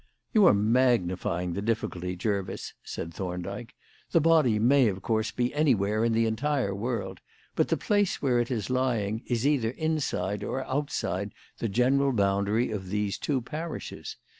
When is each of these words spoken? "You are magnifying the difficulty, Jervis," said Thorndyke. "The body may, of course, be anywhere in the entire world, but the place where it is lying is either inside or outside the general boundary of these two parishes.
"You 0.33 0.47
are 0.47 0.53
magnifying 0.55 1.53
the 1.53 1.61
difficulty, 1.61 2.15
Jervis," 2.15 2.73
said 2.83 3.13
Thorndyke. 3.13 3.75
"The 4.09 4.19
body 4.19 4.57
may, 4.57 4.87
of 4.87 5.03
course, 5.03 5.29
be 5.29 5.53
anywhere 5.53 6.03
in 6.03 6.13
the 6.13 6.25
entire 6.25 6.73
world, 6.73 7.19
but 7.55 7.67
the 7.67 7.77
place 7.77 8.19
where 8.19 8.39
it 8.39 8.49
is 8.49 8.71
lying 8.71 9.21
is 9.27 9.45
either 9.45 9.69
inside 9.69 10.43
or 10.43 10.65
outside 10.65 11.33
the 11.59 11.69
general 11.69 12.13
boundary 12.13 12.71
of 12.71 12.89
these 12.89 13.19
two 13.19 13.41
parishes. 13.41 14.17